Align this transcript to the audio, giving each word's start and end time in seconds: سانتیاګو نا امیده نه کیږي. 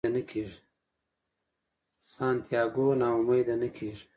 سانتیاګو 2.11 2.87
نا 2.99 3.07
امیده 3.17 3.55
نه 3.61 3.69
کیږي. 3.75 4.05